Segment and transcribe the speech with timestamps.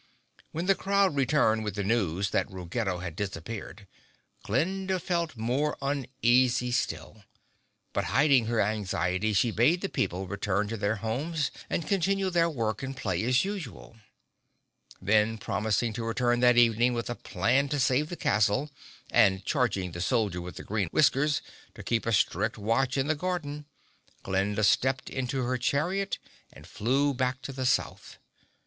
[0.51, 3.85] When the crowd returned with the news that Ruggedo had disappeared
[4.41, 7.23] Glinda felt more uneasy still.
[7.93, 12.49] But hiding her anxiety she bade the people return to their homes and continue their
[12.49, 13.95] work and play as usual.
[14.99, 18.71] Then, promising to return that evening with a plan to save the castle,
[19.11, 21.43] and charging the Soldier with the Green Whiskers
[21.75, 23.65] to keep a strict watch in the garden,
[24.23, 26.17] Glinda stepped into her chariot
[26.51, 28.17] and flew back to the South.